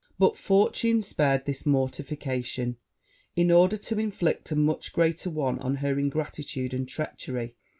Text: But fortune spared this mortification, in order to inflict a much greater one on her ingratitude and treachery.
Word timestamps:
But 0.17 0.35
fortune 0.35 1.03
spared 1.03 1.45
this 1.45 1.63
mortification, 1.63 2.77
in 3.35 3.51
order 3.51 3.77
to 3.77 3.99
inflict 3.99 4.49
a 4.49 4.55
much 4.55 4.93
greater 4.93 5.29
one 5.29 5.59
on 5.59 5.75
her 5.75 5.99
ingratitude 5.99 6.73
and 6.73 6.87
treachery. 6.89 7.55